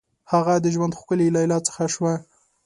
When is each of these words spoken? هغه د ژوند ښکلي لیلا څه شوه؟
هغه 0.31 0.53
د 0.63 0.65
ژوند 0.75 0.97
ښکلي 0.99 1.27
لیلا 1.35 1.57
څه 1.67 1.71
شوه؟ 1.93 2.13